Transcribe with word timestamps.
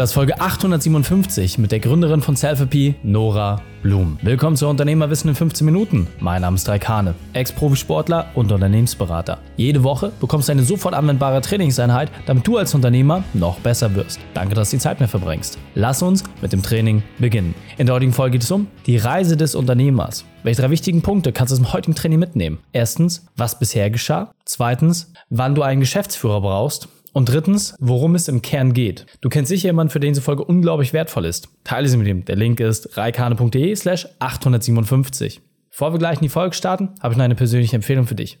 Das 0.00 0.12
ist 0.12 0.14
Folge 0.14 0.40
857 0.40 1.58
mit 1.58 1.72
der 1.72 1.78
Gründerin 1.78 2.22
von 2.22 2.34
Selfie, 2.34 2.94
Nora 3.02 3.60
Blum. 3.82 4.18
Willkommen 4.22 4.56
zu 4.56 4.66
Unternehmerwissen 4.66 5.28
in 5.28 5.36
15 5.36 5.62
Minuten. 5.62 6.06
Mein 6.20 6.40
Name 6.40 6.54
ist 6.54 6.66
Raikane, 6.66 7.14
Ex-Profisportler 7.34 8.30
und 8.34 8.50
Unternehmensberater. 8.50 9.40
Jede 9.58 9.84
Woche 9.84 10.10
bekommst 10.18 10.48
du 10.48 10.52
eine 10.52 10.62
sofort 10.62 10.94
anwendbare 10.94 11.42
Trainingseinheit, 11.42 12.10
damit 12.24 12.46
du 12.46 12.56
als 12.56 12.74
Unternehmer 12.74 13.24
noch 13.34 13.58
besser 13.60 13.94
wirst. 13.94 14.20
Danke, 14.32 14.54
dass 14.54 14.70
du 14.70 14.78
die 14.78 14.80
Zeit 14.80 15.00
mir 15.00 15.08
verbringst. 15.08 15.58
Lass 15.74 16.00
uns 16.00 16.24
mit 16.40 16.54
dem 16.54 16.62
Training 16.62 17.02
beginnen. 17.18 17.54
In 17.76 17.84
der 17.84 17.94
heutigen 17.94 18.14
Folge 18.14 18.38
geht 18.38 18.44
es 18.44 18.50
um 18.50 18.68
die 18.86 18.96
Reise 18.96 19.36
des 19.36 19.54
Unternehmers. 19.54 20.24
Welche 20.44 20.62
drei 20.62 20.70
wichtigen 20.70 21.02
Punkte 21.02 21.30
kannst 21.32 21.50
du 21.50 21.56
aus 21.56 21.60
dem 21.60 21.74
heutigen 21.74 21.94
Training 21.94 22.20
mitnehmen? 22.20 22.58
Erstens, 22.72 23.26
was 23.36 23.58
bisher 23.58 23.90
geschah. 23.90 24.32
Zweitens, 24.46 25.12
wann 25.28 25.54
du 25.54 25.60
einen 25.60 25.80
Geschäftsführer 25.80 26.40
brauchst. 26.40 26.88
Und 27.12 27.28
drittens, 27.28 27.74
worum 27.80 28.14
es 28.14 28.28
im 28.28 28.40
Kern 28.40 28.72
geht. 28.72 29.06
Du 29.20 29.28
kennst 29.28 29.48
sicher 29.48 29.68
jemanden, 29.68 29.90
für 29.90 30.00
den 30.00 30.12
diese 30.12 30.22
Folge 30.22 30.44
unglaublich 30.44 30.92
wertvoll 30.92 31.24
ist. 31.24 31.48
Teile 31.64 31.88
sie 31.88 31.96
mit 31.96 32.06
ihm. 32.06 32.24
Der 32.24 32.36
Link 32.36 32.60
ist 32.60 32.96
reikane.de 32.96 33.74
slash 33.74 34.06
857. 34.20 35.40
Bevor 35.70 35.92
wir 35.92 35.98
gleich 35.98 36.18
in 36.18 36.22
die 36.22 36.28
Folge 36.28 36.54
starten, 36.54 36.90
habe 37.00 37.14
ich 37.14 37.18
noch 37.18 37.24
eine 37.24 37.34
persönliche 37.34 37.76
Empfehlung 37.76 38.06
für 38.06 38.14
dich. 38.14 38.38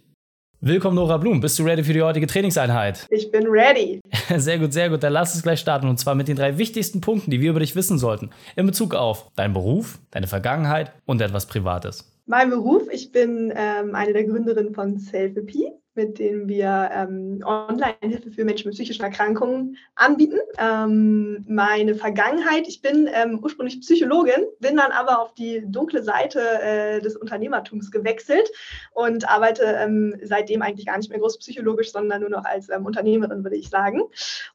Willkommen, 0.62 0.94
Nora 0.94 1.16
Blum. 1.16 1.40
Bist 1.40 1.58
du 1.58 1.62
ready 1.64 1.82
für 1.82 1.94
die 1.94 2.02
heutige 2.02 2.26
Trainingseinheit? 2.26 3.06
Ich 3.08 3.30
bin 3.30 3.46
ready. 3.46 4.00
Sehr 4.36 4.58
gut, 4.58 4.74
sehr 4.74 4.90
gut. 4.90 5.02
Dann 5.02 5.14
lass 5.14 5.32
uns 5.32 5.42
gleich 5.42 5.58
starten. 5.58 5.88
Und 5.88 5.98
zwar 5.98 6.14
mit 6.14 6.28
den 6.28 6.36
drei 6.36 6.58
wichtigsten 6.58 7.00
Punkten, 7.00 7.30
die 7.30 7.40
wir 7.40 7.50
über 7.50 7.60
dich 7.60 7.74
wissen 7.74 7.98
sollten. 7.98 8.28
In 8.56 8.66
Bezug 8.66 8.94
auf 8.94 9.30
deinen 9.36 9.54
Beruf, 9.54 9.98
deine 10.10 10.26
Vergangenheit 10.26 10.92
und 11.06 11.22
etwas 11.22 11.46
Privates. 11.46 12.12
Mein 12.26 12.50
Beruf, 12.50 12.82
ich 12.92 13.10
bin 13.10 13.52
ähm, 13.56 13.94
eine 13.94 14.12
der 14.12 14.24
Gründerinnen 14.24 14.74
von 14.74 14.98
Selfie 14.98 15.72
mit 16.00 16.18
denen 16.18 16.48
wir 16.48 16.90
ähm, 16.92 17.42
Online-Hilfe 17.44 18.30
für 18.30 18.44
Menschen 18.44 18.68
mit 18.68 18.74
psychischen 18.74 19.02
Erkrankungen 19.02 19.76
anbieten. 19.96 20.38
Ähm, 20.58 21.44
meine 21.46 21.94
Vergangenheit, 21.94 22.66
ich 22.66 22.80
bin 22.80 23.08
ähm, 23.12 23.38
ursprünglich 23.42 23.80
Psychologin, 23.80 24.46
bin 24.60 24.76
dann 24.76 24.92
aber 24.92 25.20
auf 25.20 25.34
die 25.34 25.62
dunkle 25.66 26.02
Seite 26.02 26.40
äh, 26.40 27.00
des 27.00 27.16
Unternehmertums 27.16 27.90
gewechselt 27.90 28.50
und 28.92 29.28
arbeite 29.28 29.64
ähm, 29.64 30.16
seitdem 30.22 30.62
eigentlich 30.62 30.86
gar 30.86 30.96
nicht 30.96 31.10
mehr 31.10 31.18
groß 31.18 31.38
psychologisch, 31.38 31.92
sondern 31.92 32.22
nur 32.22 32.30
noch 32.30 32.44
als 32.44 32.70
ähm, 32.70 32.86
Unternehmerin, 32.86 33.44
würde 33.44 33.56
ich 33.56 33.68
sagen. 33.68 34.00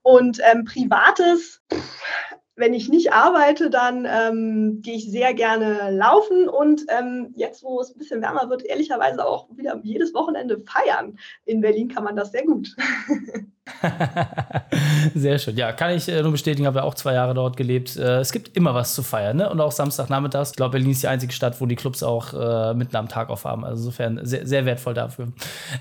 Und 0.01 0.39
ähm, 0.51 0.66
privates, 0.66 1.61
wenn 2.55 2.73
ich 2.73 2.89
nicht 2.89 3.11
arbeite, 3.11 3.69
dann 3.69 4.07
ähm, 4.09 4.81
gehe 4.81 4.95
ich 4.95 5.11
sehr 5.11 5.33
gerne 5.33 5.91
laufen 5.91 6.47
und 6.47 6.85
ähm, 6.89 7.33
jetzt, 7.35 7.63
wo 7.63 7.81
es 7.81 7.91
ein 7.93 7.97
bisschen 7.97 8.21
wärmer 8.21 8.49
wird, 8.49 8.63
ehrlicherweise 8.63 9.25
auch 9.25 9.47
wieder 9.55 9.79
jedes 9.83 10.13
Wochenende 10.13 10.61
feiern. 10.61 11.17
In 11.45 11.61
Berlin 11.61 11.89
kann 11.89 12.03
man 12.03 12.15
das 12.15 12.31
sehr 12.31 12.45
gut. 12.45 12.75
Sehr 15.16 15.39
schön. 15.39 15.58
Ja, 15.58 15.71
kann 15.71 15.91
ich 15.91 16.08
äh, 16.08 16.21
nur 16.21 16.31
bestätigen, 16.31 16.67
habe 16.67 16.80
ja 16.80 16.83
auch 16.83 16.94
zwei 16.94 17.13
Jahre 17.13 17.33
dort 17.33 17.58
gelebt. 17.58 17.95
Äh, 17.95 18.19
es 18.19 18.31
gibt 18.31 18.55
immer 18.55 18.75
was 18.75 18.94
zu 18.94 19.02
feiern, 19.02 19.38
ne? 19.38 19.49
Und 19.49 19.59
auch 19.59 19.72
Samstagnachmittags. 19.72 20.52
Ich 20.52 20.55
glaube, 20.55 20.73
Berlin 20.73 20.91
ist 20.91 21.02
die 21.02 21.07
einzige 21.07 21.33
Stadt, 21.33 21.59
wo 21.59 21.66
die 21.66 21.75
Clubs 21.75 22.03
auch 22.03 22.33
äh, 22.33 22.73
mitten 22.75 22.95
am 22.95 23.07
Tag 23.07 23.30
aufhaben. 23.30 23.63
Also 23.63 23.83
insofern 23.83 24.19
sehr, 24.23 24.45
sehr 24.45 24.66
wertvoll 24.66 24.94
dafür. 24.94 25.30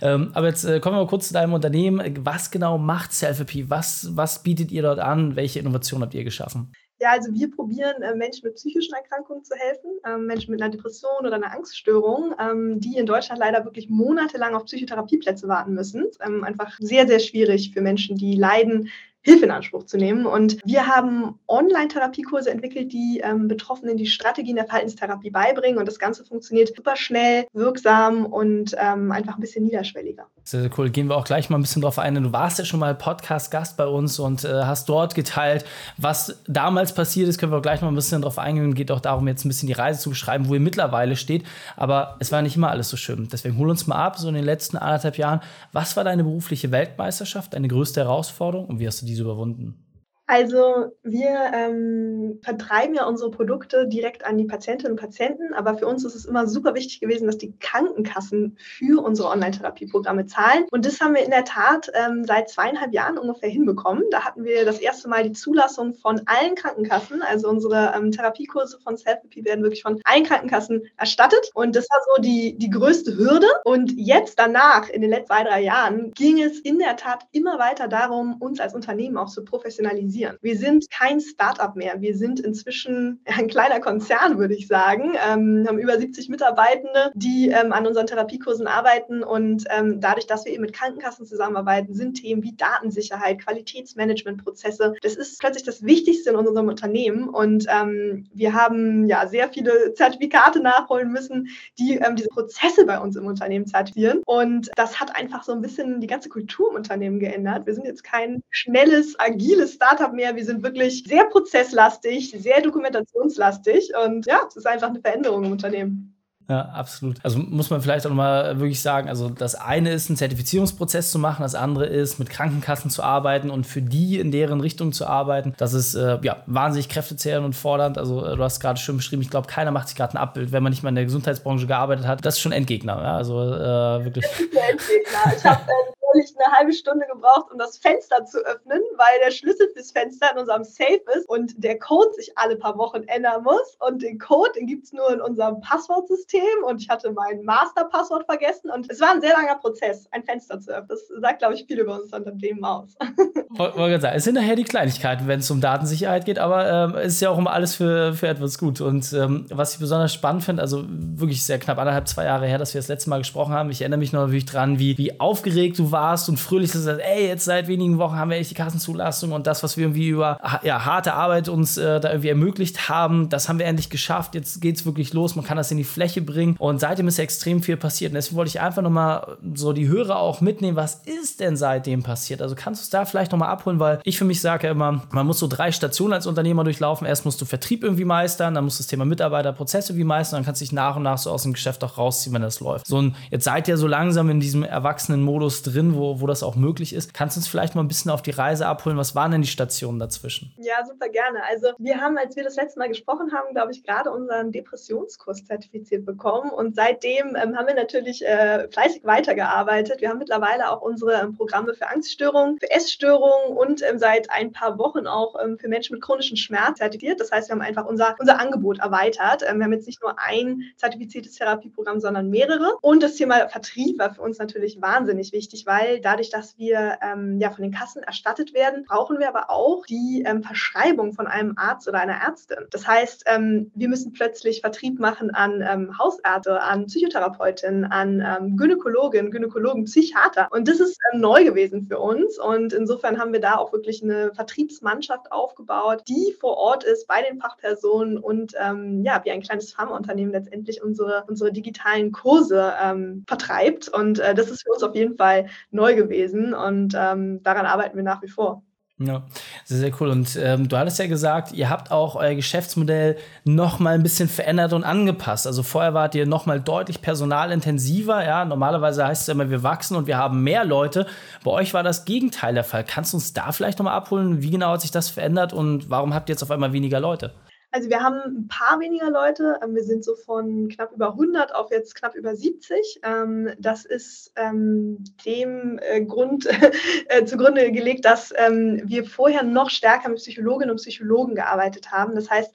Ähm, 0.00 0.30
aber 0.32 0.46
jetzt 0.48 0.64
äh, 0.64 0.80
kommen 0.80 0.96
wir 0.96 1.02
mal 1.02 1.08
kurz 1.08 1.28
zu 1.28 1.34
deinem 1.34 1.52
Unternehmen. 1.52 2.02
Was 2.24 2.50
genau 2.50 2.78
macht 2.78 3.12
Selfie? 3.12 3.68
Was, 3.68 4.08
was 4.16 4.42
bietet 4.42 4.72
ihr 4.72 4.82
dort 4.82 4.98
an? 4.98 5.36
Welche 5.36 5.58
Innovation 5.58 6.02
habt 6.02 6.14
ihr 6.14 6.24
geschaffen? 6.24 6.72
Ja, 7.00 7.10
also 7.10 7.32
wir 7.34 7.50
probieren 7.50 8.02
äh, 8.02 8.14
Menschen 8.14 8.46
mit 8.46 8.54
psychischen 8.54 8.94
Erkrankungen 8.94 9.42
zu 9.42 9.54
helfen, 9.56 9.90
ähm, 10.06 10.26
Menschen 10.26 10.52
mit 10.52 10.62
einer 10.62 10.70
Depression 10.70 11.26
oder 11.26 11.34
einer 11.34 11.52
Angststörung, 11.52 12.34
ähm, 12.38 12.80
die 12.80 12.96
in 12.96 13.06
Deutschland 13.06 13.40
leider 13.40 13.64
wirklich 13.64 13.90
monatelang 13.90 14.54
auf 14.54 14.64
Psychotherapieplätze 14.64 15.48
warten 15.48 15.74
müssen. 15.74 16.06
Ähm, 16.24 16.44
einfach 16.44 16.76
sehr, 16.78 17.06
sehr 17.08 17.18
schwierig 17.18 17.72
für 17.72 17.80
Menschen, 17.80 18.16
die 18.16 18.36
leiden, 18.36 18.90
Hilfe 19.24 19.46
in 19.46 19.50
Anspruch 19.50 19.84
zu 19.84 19.96
nehmen. 19.96 20.26
Und 20.26 20.58
wir 20.64 20.86
haben 20.86 21.38
Online-Therapiekurse 21.48 22.50
entwickelt, 22.50 22.92
die 22.92 23.22
ähm, 23.24 23.48
Betroffenen 23.48 23.96
die 23.96 24.06
Strategien 24.06 24.56
der 24.56 24.66
Verhaltenstherapie 24.66 25.30
beibringen. 25.30 25.78
Und 25.78 25.86
das 25.86 25.98
Ganze 25.98 26.24
funktioniert 26.24 26.74
super 26.76 26.94
schnell, 26.94 27.46
wirksam 27.52 28.26
und 28.26 28.76
ähm, 28.78 29.12
einfach 29.12 29.36
ein 29.36 29.40
bisschen 29.40 29.64
niederschwelliger. 29.64 30.26
Sehr, 30.44 30.68
cool. 30.76 30.90
Gehen 30.90 31.08
wir 31.08 31.16
auch 31.16 31.24
gleich 31.24 31.48
mal 31.48 31.58
ein 31.58 31.62
bisschen 31.62 31.80
drauf 31.80 31.98
ein. 31.98 32.14
Du 32.22 32.32
warst 32.32 32.58
ja 32.58 32.66
schon 32.66 32.80
mal 32.80 32.94
Podcast-Gast 32.94 33.78
bei 33.78 33.86
uns 33.86 34.18
und 34.18 34.44
äh, 34.44 34.64
hast 34.64 34.90
dort 34.90 35.14
geteilt, 35.14 35.64
was 35.96 36.42
damals 36.46 36.94
passiert 36.94 37.28
ist. 37.28 37.38
Können 37.38 37.50
wir 37.50 37.58
auch 37.58 37.62
gleich 37.62 37.80
mal 37.80 37.88
ein 37.88 37.94
bisschen 37.94 38.20
drauf 38.20 38.38
eingehen. 38.38 38.74
Geht 38.74 38.90
auch 38.90 39.00
darum, 39.00 39.26
jetzt 39.26 39.46
ein 39.46 39.48
bisschen 39.48 39.68
die 39.68 39.72
Reise 39.72 40.00
zu 40.00 40.10
beschreiben, 40.10 40.48
wo 40.48 40.54
ihr 40.54 40.60
mittlerweile 40.60 41.16
steht. 41.16 41.44
Aber 41.76 42.16
es 42.20 42.30
war 42.30 42.42
nicht 42.42 42.56
immer 42.56 42.70
alles 42.70 42.90
so 42.90 42.98
schön. 42.98 43.26
Deswegen 43.32 43.56
hol 43.56 43.70
uns 43.70 43.86
mal 43.86 43.96
ab, 43.96 44.18
so 44.18 44.28
in 44.28 44.34
den 44.34 44.44
letzten 44.44 44.76
anderthalb 44.76 45.16
Jahren. 45.16 45.40
Was 45.72 45.96
war 45.96 46.04
deine 46.04 46.24
berufliche 46.24 46.70
Weltmeisterschaft, 46.70 47.54
deine 47.54 47.68
größte 47.68 48.02
Herausforderung 48.02 48.66
und 48.66 48.78
wie 48.80 48.86
hast 48.86 49.00
du 49.00 49.06
diese 49.14 49.22
überwunden? 49.22 49.83
Also 50.26 50.96
wir 51.02 51.50
ähm, 51.52 52.40
vertreiben 52.42 52.94
ja 52.94 53.04
unsere 53.06 53.30
Produkte 53.30 53.86
direkt 53.86 54.24
an 54.24 54.38
die 54.38 54.46
Patientinnen 54.46 54.92
und 54.92 55.00
Patienten, 55.00 55.52
aber 55.52 55.76
für 55.76 55.86
uns 55.86 56.02
ist 56.04 56.14
es 56.14 56.24
immer 56.24 56.46
super 56.46 56.74
wichtig 56.74 57.00
gewesen, 57.00 57.26
dass 57.26 57.36
die 57.36 57.54
Krankenkassen 57.58 58.56
für 58.58 59.04
unsere 59.04 59.28
Online-Therapieprogramme 59.28 60.24
zahlen. 60.24 60.64
Und 60.70 60.86
das 60.86 61.00
haben 61.00 61.14
wir 61.14 61.24
in 61.24 61.30
der 61.30 61.44
Tat 61.44 61.90
ähm, 61.92 62.24
seit 62.24 62.48
zweieinhalb 62.48 62.94
Jahren 62.94 63.18
ungefähr 63.18 63.50
hinbekommen. 63.50 64.04
Da 64.10 64.24
hatten 64.24 64.44
wir 64.44 64.64
das 64.64 64.78
erste 64.78 65.08
Mal 65.08 65.24
die 65.24 65.32
Zulassung 65.32 65.92
von 65.92 66.22
allen 66.24 66.54
Krankenkassen. 66.54 67.20
Also 67.20 67.50
unsere 67.50 67.92
ähm, 67.94 68.10
Therapiekurse 68.10 68.78
von 68.80 68.96
Self-Therapy 68.96 69.44
werden 69.44 69.62
wirklich 69.62 69.82
von 69.82 70.00
allen 70.04 70.24
Krankenkassen 70.24 70.84
erstattet. 70.96 71.50
Und 71.52 71.76
das 71.76 71.86
war 71.90 72.00
so 72.16 72.22
die, 72.22 72.56
die 72.56 72.70
größte 72.70 73.14
Hürde. 73.14 73.48
Und 73.64 73.92
jetzt 73.94 74.38
danach, 74.38 74.88
in 74.88 75.02
den 75.02 75.10
letzten 75.10 75.24
zwei, 75.24 75.44
drei 75.44 75.60
Jahren, 75.62 76.12
ging 76.12 76.40
es 76.42 76.60
in 76.60 76.78
der 76.78 76.96
Tat 76.96 77.26
immer 77.32 77.58
weiter 77.58 77.88
darum, 77.88 78.36
uns 78.40 78.60
als 78.60 78.74
Unternehmen 78.74 79.16
auch 79.18 79.28
zu 79.28 79.44
professionalisieren 79.44 80.13
organisieren. 80.14 80.38
Wir 80.42 80.56
sind 80.56 80.90
kein 80.90 81.20
Startup 81.20 81.74
mehr. 81.74 82.00
Wir 82.00 82.16
sind 82.16 82.40
inzwischen 82.40 83.20
ein 83.26 83.48
kleiner 83.48 83.80
Konzern, 83.80 84.38
würde 84.38 84.54
ich 84.54 84.66
sagen. 84.66 85.12
Ähm, 85.28 85.64
haben 85.66 85.78
über 85.78 85.98
70 85.98 86.28
Mitarbeitende, 86.28 87.10
die 87.14 87.48
ähm, 87.48 87.72
an 87.72 87.86
unseren 87.86 88.06
Therapiekursen 88.06 88.66
arbeiten. 88.66 89.22
Und 89.22 89.64
ähm, 89.70 90.00
dadurch, 90.00 90.26
dass 90.26 90.44
wir 90.44 90.52
eben 90.52 90.62
mit 90.62 90.72
Krankenkassen 90.72 91.26
zusammenarbeiten, 91.26 91.94
sind 91.94 92.14
Themen 92.14 92.42
wie 92.42 92.54
Datensicherheit, 92.54 93.40
Qualitätsmanagementprozesse, 93.44 94.94
das 95.02 95.16
ist 95.16 95.40
plötzlich 95.40 95.64
das 95.64 95.82
Wichtigste 95.82 96.30
in 96.30 96.36
unserem 96.36 96.68
Unternehmen. 96.68 97.28
Und 97.28 97.66
ähm, 97.68 98.28
wir 98.32 98.54
haben 98.54 99.06
ja 99.06 99.26
sehr 99.26 99.48
viele 99.48 99.94
Zertifikate 99.94 100.60
nachholen 100.60 101.10
müssen, 101.12 101.48
die 101.78 101.96
ähm, 101.96 102.16
diese 102.16 102.28
Prozesse 102.28 102.86
bei 102.86 102.98
uns 102.98 103.16
im 103.16 103.26
Unternehmen 103.26 103.66
zertifizieren. 103.66 104.22
Und 104.26 104.70
das 104.76 105.00
hat 105.00 105.16
einfach 105.16 105.42
so 105.42 105.52
ein 105.52 105.60
bisschen 105.60 106.00
die 106.00 106.06
ganze 106.06 106.28
Kultur 106.28 106.70
im 106.70 106.76
Unternehmen 106.76 107.18
geändert. 107.18 107.66
Wir 107.66 107.74
sind 107.74 107.86
jetzt 107.86 108.04
kein 108.04 108.42
schnelles, 108.50 109.18
agiles 109.18 109.74
Startup 109.74 110.03
habe 110.04 110.16
mehr. 110.16 110.36
Wir 110.36 110.44
sind 110.44 110.62
wirklich 110.62 111.04
sehr 111.04 111.24
prozesslastig, 111.24 112.34
sehr 112.38 112.60
dokumentationslastig 112.60 113.90
und 114.04 114.26
ja, 114.26 114.40
es 114.46 114.56
ist 114.56 114.66
einfach 114.66 114.88
eine 114.88 115.00
Veränderung 115.00 115.44
im 115.44 115.52
Unternehmen. 115.52 116.14
Ja, 116.48 116.60
absolut. 116.60 117.16
Also 117.22 117.38
muss 117.38 117.70
man 117.70 117.80
vielleicht 117.80 118.04
auch 118.04 118.10
nochmal 118.10 118.60
wirklich 118.60 118.82
sagen, 118.82 119.08
also 119.08 119.30
das 119.30 119.54
eine 119.54 119.92
ist, 119.92 120.10
einen 120.10 120.18
Zertifizierungsprozess 120.18 121.10
zu 121.10 121.18
machen, 121.18 121.42
das 121.42 121.54
andere 121.54 121.86
ist, 121.86 122.18
mit 122.18 122.28
Krankenkassen 122.28 122.90
zu 122.90 123.02
arbeiten 123.02 123.48
und 123.48 123.66
für 123.66 123.80
die 123.80 124.18
in 124.18 124.30
deren 124.30 124.60
Richtung 124.60 124.92
zu 124.92 125.06
arbeiten. 125.06 125.54
Das 125.56 125.72
ist 125.72 125.94
äh, 125.94 126.18
ja 126.22 126.42
wahnsinnig 126.44 126.90
kräftezehrend 126.90 127.46
und 127.46 127.54
fordernd. 127.54 127.96
Also 127.96 128.24
äh, 128.26 128.36
du 128.36 128.42
hast 128.42 128.60
gerade 128.60 128.78
schön 128.78 128.98
beschrieben, 128.98 129.22
ich 129.22 129.30
glaube, 129.30 129.46
keiner 129.46 129.70
macht 129.70 129.88
sich 129.88 129.96
gerade 129.96 130.14
ein 130.14 130.18
Abbild, 130.18 130.52
wenn 130.52 130.62
man 130.62 130.70
nicht 130.70 130.82
mal 130.82 130.90
in 130.90 130.96
der 130.96 131.04
Gesundheitsbranche 131.04 131.66
gearbeitet 131.66 132.06
hat. 132.06 132.24
Das 132.26 132.34
ist 132.34 132.40
schon 132.40 132.52
Endgegner. 132.52 133.00
Ja? 133.00 133.16
Also 133.16 133.40
äh, 133.40 134.04
wirklich. 134.04 134.26
Endgegner. 134.26 135.34
Ich 135.34 135.44
habe 135.44 135.62
äh, 135.62 135.92
neulich 136.14 136.34
eine 136.36 136.56
halbe 136.56 136.72
Stunde 136.72 137.06
gebraucht, 137.06 137.50
um 137.52 137.58
das 137.58 137.78
Fenster 137.78 138.24
zu 138.24 138.38
öffnen, 138.44 138.80
weil 138.96 139.18
der 139.24 139.30
Schlüssel 139.30 139.68
fürs 139.72 139.90
Fenster 139.90 140.32
in 140.32 140.38
unserem 140.38 140.64
Safe 140.64 141.00
ist 141.16 141.28
und 141.28 141.52
der 141.62 141.78
Code 141.78 142.12
sich 142.14 142.32
alle 142.36 142.56
paar 142.56 142.76
Wochen 142.78 143.02
ändern 143.04 143.42
muss. 143.42 143.76
Und 143.80 144.02
den 144.02 144.18
Code, 144.18 144.52
den 144.56 144.66
gibt 144.66 144.84
es 144.84 144.92
nur 144.92 145.12
in 145.12 145.20
unserem 145.20 145.60
Passwortsystem 145.60 146.64
und 146.66 146.80
ich 146.80 146.88
hatte 146.88 147.12
mein 147.12 147.42
Masterpasswort 147.44 148.26
vergessen 148.26 148.70
und 148.70 148.90
es 148.90 149.00
war 149.00 149.12
ein 149.12 149.20
sehr 149.20 149.32
langer 149.32 149.56
Prozess, 149.56 150.06
ein 150.12 150.24
Fenster 150.24 150.60
zu 150.60 150.70
öffnen. 150.70 150.88
Das 150.88 151.08
sagt, 151.20 151.38
glaube 151.40 151.54
ich, 151.54 151.64
viel 151.66 151.80
über 151.80 152.00
unser 152.00 152.18
Unternehmen 152.18 152.64
aus. 152.64 152.90
Wollte 153.50 154.00
sagen, 154.00 154.16
es 154.16 154.24
sind 154.24 154.34
nachher 154.34 154.56
die 154.56 154.64
Kleinigkeiten, 154.64 155.26
wenn 155.28 155.40
es 155.40 155.50
um 155.50 155.60
Datensicherheit 155.60 156.24
geht, 156.24 156.38
aber 156.38 156.70
ähm, 156.70 156.96
es 156.96 157.14
ist 157.14 157.20
ja 157.20 157.30
auch 157.30 157.38
immer 157.38 157.52
alles 157.52 157.74
für, 157.74 158.12
für 158.14 158.28
etwas 158.28 158.58
gut. 158.58 158.80
Und 158.80 159.12
ähm, 159.12 159.46
was 159.50 159.74
ich 159.74 159.80
besonders 159.80 160.12
spannend 160.12 160.44
finde, 160.44 160.62
also 160.62 160.84
wirklich 160.88 161.44
sehr 161.44 161.58
knapp 161.58 161.78
anderthalb, 161.78 162.08
zwei 162.08 162.24
Jahre 162.24 162.46
her, 162.46 162.58
dass 162.58 162.74
wir 162.74 162.80
das 162.80 162.88
letzte 162.88 163.10
Mal 163.10 163.18
gesprochen 163.18 163.54
haben. 163.54 163.70
Ich 163.70 163.80
erinnere 163.80 163.98
mich 163.98 164.12
noch 164.12 164.22
natürlich 164.22 164.46
dran, 164.46 164.78
wie, 164.78 164.98
wie 164.98 165.20
aufgeregt 165.20 165.78
du 165.78 165.90
warst 165.90 166.03
warst 166.04 166.28
und 166.28 166.38
fröhlich 166.38 166.72
gesagt, 166.72 167.00
ey, 167.00 167.26
jetzt 167.26 167.46
seit 167.46 167.66
wenigen 167.66 167.98
Wochen 167.98 168.16
haben 168.16 168.30
wir 168.30 168.36
echt 168.36 168.50
die 168.50 168.54
Kassenzulassung 168.54 169.32
und 169.32 169.46
das, 169.46 169.62
was 169.62 169.76
wir 169.76 169.84
irgendwie 169.84 170.08
über 170.08 170.38
ja, 170.62 170.84
harte 170.84 171.14
Arbeit 171.14 171.48
uns 171.48 171.78
äh, 171.78 171.98
da 171.98 172.10
irgendwie 172.10 172.28
ermöglicht 172.28 172.88
haben, 172.90 173.28
das 173.30 173.48
haben 173.48 173.58
wir 173.58 173.66
endlich 173.66 173.88
geschafft. 173.88 174.34
Jetzt 174.34 174.60
geht 174.60 174.76
es 174.76 174.84
wirklich 174.84 175.14
los, 175.14 175.34
man 175.34 175.44
kann 175.44 175.56
das 175.56 175.70
in 175.70 175.78
die 175.78 175.84
Fläche 175.84 176.20
bringen 176.20 176.56
und 176.58 176.80
seitdem 176.80 177.08
ist 177.08 177.18
extrem 177.18 177.62
viel 177.62 177.76
passiert. 177.76 178.10
Und 178.12 178.16
deswegen 178.16 178.36
wollte 178.36 178.50
ich 178.50 178.60
einfach 178.60 178.82
nochmal 178.82 179.36
so 179.54 179.72
die 179.72 179.88
Hörer 179.88 180.18
auch 180.18 180.40
mitnehmen, 180.40 180.76
was 180.76 180.96
ist 181.06 181.40
denn 181.40 181.56
seitdem 181.56 182.02
passiert? 182.02 182.42
Also 182.42 182.54
kannst 182.54 182.82
du 182.82 182.84
es 182.84 182.90
da 182.90 183.06
vielleicht 183.06 183.32
nochmal 183.32 183.48
abholen, 183.48 183.80
weil 183.80 184.00
ich 184.04 184.18
für 184.18 184.26
mich 184.26 184.40
sage 184.40 184.66
ja 184.66 184.72
immer, 184.72 185.02
man 185.10 185.26
muss 185.26 185.38
so 185.38 185.46
drei 185.46 185.72
Stationen 185.72 186.12
als 186.12 186.26
Unternehmer 186.26 186.64
durchlaufen. 186.64 187.06
Erst 187.06 187.24
musst 187.24 187.40
du 187.40 187.46
Vertrieb 187.46 187.82
irgendwie 187.82 188.04
meistern, 188.04 188.54
dann 188.54 188.64
musst 188.64 188.78
du 188.78 188.82
das 188.82 188.88
Thema 188.88 189.06
Mitarbeiterprozesse 189.06 189.92
irgendwie 189.92 190.04
meistern, 190.04 190.38
dann 190.38 190.44
kannst 190.44 190.60
du 190.60 190.64
dich 190.64 190.72
nach 190.72 190.96
und 190.96 191.02
nach 191.02 191.18
so 191.18 191.30
aus 191.30 191.44
dem 191.44 191.54
Geschäft 191.54 191.82
auch 191.82 191.96
rausziehen, 191.96 192.34
wenn 192.34 192.42
das 192.42 192.60
läuft. 192.60 192.86
So, 192.86 192.98
und 192.98 193.16
jetzt 193.30 193.44
seid 193.44 193.68
ihr 193.68 193.78
so 193.78 193.86
langsam 193.86 194.28
in 194.28 194.40
diesem 194.40 194.62
erwachsenen 194.62 195.22
Modus 195.22 195.62
drin, 195.62 195.93
Wo, 195.94 196.20
wo 196.20 196.26
das 196.26 196.42
auch 196.42 196.56
möglich 196.56 196.94
ist. 196.94 197.14
Kannst 197.14 197.36
du 197.36 197.40
uns 197.40 197.48
vielleicht 197.48 197.74
mal 197.74 197.82
ein 197.82 197.88
bisschen 197.88 198.10
auf 198.10 198.22
die 198.22 198.30
Reise 198.30 198.66
abholen? 198.66 198.96
Was 198.96 199.14
waren 199.14 199.30
denn 199.30 199.42
die 199.42 199.48
Stationen 199.48 199.98
dazwischen? 199.98 200.52
Ja, 200.58 200.84
super 200.86 201.08
gerne. 201.08 201.40
Also 201.48 201.68
wir 201.78 202.00
haben, 202.00 202.18
als 202.18 202.36
wir 202.36 202.44
das 202.44 202.56
letzte 202.56 202.78
Mal 202.78 202.88
gesprochen 202.88 203.32
haben, 203.32 203.54
glaube 203.54 203.72
ich, 203.72 203.82
gerade 203.84 204.10
unseren 204.10 204.52
Depressionskurs 204.52 205.44
zertifiziert 205.44 206.04
bekommen. 206.04 206.50
Und 206.50 206.74
seitdem 206.74 207.36
ähm, 207.36 207.56
haben 207.56 207.66
wir 207.66 207.74
natürlich 207.74 208.24
äh, 208.24 208.68
fleißig 208.70 209.04
weitergearbeitet. 209.04 210.00
Wir 210.00 210.10
haben 210.10 210.18
mittlerweile 210.18 210.70
auch 210.70 210.82
unsere 210.82 211.14
ähm, 211.20 211.36
Programme 211.36 211.74
für 211.74 211.88
Angststörungen, 211.88 212.58
für 212.58 212.70
Essstörungen 212.70 213.56
und 213.56 213.82
ähm, 213.82 213.98
seit 213.98 214.30
ein 214.30 214.52
paar 214.52 214.78
Wochen 214.78 215.06
auch 215.06 215.36
ähm, 215.42 215.58
für 215.58 215.68
Menschen 215.68 215.94
mit 215.94 216.02
chronischen 216.02 216.36
Schmerz 216.36 216.78
zertifiziert. 216.78 217.20
Das 217.20 217.30
heißt, 217.30 217.48
wir 217.48 217.54
haben 217.54 217.62
einfach 217.62 217.86
unser, 217.86 218.16
unser 218.18 218.40
Angebot 218.40 218.78
erweitert. 218.78 219.42
Ähm, 219.46 219.58
wir 219.58 219.64
haben 219.64 219.72
jetzt 219.72 219.86
nicht 219.86 220.02
nur 220.02 220.18
ein 220.18 220.62
zertifiziertes 220.76 221.36
Therapieprogramm, 221.36 222.00
sondern 222.00 222.30
mehrere. 222.30 222.76
Und 222.80 223.02
das 223.02 223.14
Thema 223.14 223.48
Vertrieb 223.48 223.98
war 223.98 224.14
für 224.14 224.22
uns 224.22 224.38
natürlich 224.38 224.80
wahnsinnig 224.80 225.32
wichtig, 225.32 225.66
weil 225.66 225.73
dadurch, 226.02 226.30
dass 226.30 226.58
wir 226.58 226.98
ähm, 227.02 227.38
ja 227.40 227.50
von 227.50 227.62
den 227.62 227.72
Kassen 227.72 228.02
erstattet 228.02 228.54
werden, 228.54 228.84
brauchen 228.84 229.18
wir 229.18 229.28
aber 229.28 229.50
auch 229.50 229.86
die 229.86 230.24
Verschreibung 230.42 231.12
von 231.12 231.26
einem 231.26 231.54
Arzt 231.56 231.88
oder 231.88 232.00
einer 232.00 232.14
Ärztin. 232.14 232.66
Das 232.70 232.86
heißt, 232.86 233.24
wir 233.26 233.88
müssen 233.88 234.12
plötzlich 234.12 234.60
Vertrieb 234.60 234.98
machen 234.98 235.30
an 235.30 235.98
Hausärzte, 235.98 236.60
an 236.60 236.86
Psychotherapeutinnen, 236.86 237.84
an 237.84 238.56
Gynäkologinnen, 238.56 239.30
Gynäkologen, 239.30 239.84
Psychiater. 239.84 240.48
Und 240.50 240.68
das 240.68 240.80
ist 240.80 240.98
neu 241.12 241.44
gewesen 241.44 241.82
für 241.82 241.98
uns. 241.98 242.38
Und 242.38 242.72
insofern 242.72 243.18
haben 243.18 243.32
wir 243.32 243.40
da 243.40 243.56
auch 243.56 243.72
wirklich 243.72 244.02
eine 244.02 244.32
Vertriebsmannschaft 244.34 245.32
aufgebaut, 245.32 246.02
die 246.08 246.34
vor 246.40 246.56
Ort 246.56 246.84
ist 246.84 247.06
bei 247.06 247.22
den 247.22 247.40
Fachpersonen 247.40 248.18
und 248.18 248.54
ähm, 248.58 249.02
ja, 249.04 249.20
wie 249.24 249.30
ein 249.30 249.42
kleines 249.42 249.72
Pharmaunternehmen 249.72 250.32
letztendlich 250.32 250.82
unsere, 250.82 251.24
unsere 251.28 251.52
digitalen 251.52 252.12
Kurse 252.12 252.74
ähm, 252.82 253.24
vertreibt. 253.26 253.88
Und 253.88 254.18
äh, 254.18 254.34
das 254.34 254.50
ist 254.50 254.62
für 254.64 254.72
uns 254.72 254.82
auf 254.82 254.94
jeden 254.94 255.16
Fall 255.16 255.48
neu 255.74 255.94
gewesen 255.94 256.54
und 256.54 256.94
ähm, 256.96 257.42
daran 257.42 257.66
arbeiten 257.66 257.96
wir 257.96 258.04
nach 258.04 258.22
wie 258.22 258.28
vor. 258.28 258.62
Ja, 258.98 259.24
sehr, 259.64 259.78
sehr 259.78 259.92
cool. 260.00 260.08
Und 260.08 260.38
ähm, 260.40 260.68
du 260.68 260.78
hattest 260.78 261.00
ja 261.00 261.08
gesagt, 261.08 261.50
ihr 261.52 261.68
habt 261.68 261.90
auch 261.90 262.14
euer 262.14 262.36
Geschäftsmodell 262.36 263.16
noch 263.44 263.80
mal 263.80 263.94
ein 263.94 264.04
bisschen 264.04 264.28
verändert 264.28 264.72
und 264.72 264.84
angepasst. 264.84 265.48
Also 265.48 265.64
vorher 265.64 265.94
wart 265.94 266.14
ihr 266.14 266.26
noch 266.26 266.46
mal 266.46 266.60
deutlich 266.60 267.02
personalintensiver. 267.02 268.24
Ja, 268.24 268.44
normalerweise 268.44 269.04
heißt 269.04 269.22
es 269.22 269.28
immer, 269.28 269.50
wir 269.50 269.64
wachsen 269.64 269.96
und 269.96 270.06
wir 270.06 270.16
haben 270.16 270.44
mehr 270.44 270.64
Leute. 270.64 271.06
Bei 271.42 271.50
euch 271.50 271.74
war 271.74 271.82
das 271.82 272.04
Gegenteil 272.04 272.54
der 272.54 272.62
Fall. 272.62 272.84
Kannst 272.84 273.12
du 273.12 273.16
uns 273.16 273.32
da 273.32 273.50
vielleicht 273.50 273.80
noch 273.80 273.84
mal 273.84 273.96
abholen? 273.96 274.42
Wie 274.42 274.50
genau 274.50 274.70
hat 274.70 274.82
sich 274.82 274.92
das 274.92 275.10
verändert 275.10 275.52
und 275.52 275.90
warum 275.90 276.14
habt 276.14 276.28
ihr 276.28 276.34
jetzt 276.34 276.44
auf 276.44 276.52
einmal 276.52 276.72
weniger 276.72 277.00
Leute? 277.00 277.32
Also 277.74 277.90
wir 277.90 278.04
haben 278.04 278.20
ein 278.24 278.46
paar 278.46 278.78
weniger 278.78 279.10
Leute. 279.10 279.58
Ähm, 279.60 279.74
wir 279.74 279.82
sind 279.82 280.04
so 280.04 280.14
von 280.14 280.68
knapp 280.68 280.92
über 280.92 281.08
100 281.08 281.52
auf 281.52 281.72
jetzt 281.72 281.96
knapp 281.96 282.14
über 282.14 282.36
70. 282.36 283.00
Ähm, 283.02 283.50
das 283.58 283.84
ist 283.84 284.32
ähm, 284.36 285.02
dem 285.26 285.80
äh, 285.82 286.04
Grund 286.04 286.46
äh, 287.08 287.24
zugrunde 287.24 287.72
gelegt, 287.72 288.04
dass 288.04 288.30
wir 288.30 289.04
vorher 289.04 289.42
noch 289.42 289.70
stärker 289.70 290.08
mit 290.08 290.18
Psychologinnen 290.18 290.70
und 290.70 290.76
Psychologen 290.76 291.34
gearbeitet 291.34 291.90
haben. 291.90 292.14
Das 292.14 292.30
heißt, 292.30 292.54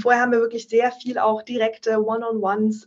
vorher 0.00 0.22
haben 0.22 0.32
wir 0.32 0.40
wirklich 0.40 0.68
sehr 0.68 0.90
viel 0.90 1.18
auch 1.18 1.42
direkte 1.42 2.04
One-on-Ones 2.04 2.86